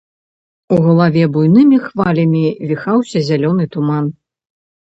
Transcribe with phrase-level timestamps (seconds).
[0.77, 2.41] У галаве буйнымі хвалямі
[2.73, 4.05] віхаўся зялёны туман.